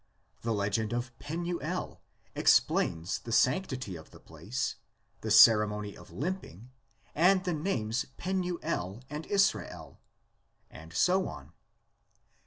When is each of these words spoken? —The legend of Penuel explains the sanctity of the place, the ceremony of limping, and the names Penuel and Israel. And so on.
—The 0.41 0.51
legend 0.51 0.93
of 0.93 1.15
Penuel 1.19 2.01
explains 2.33 3.19
the 3.19 3.31
sanctity 3.31 3.95
of 3.95 4.09
the 4.09 4.19
place, 4.19 4.77
the 5.19 5.29
ceremony 5.29 5.95
of 5.95 6.09
limping, 6.09 6.71
and 7.13 7.43
the 7.43 7.53
names 7.53 8.07
Penuel 8.17 9.03
and 9.11 9.27
Israel. 9.27 9.99
And 10.71 10.91
so 10.91 11.27
on. 11.27 11.53